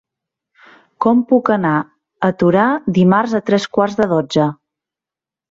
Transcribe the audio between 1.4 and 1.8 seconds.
anar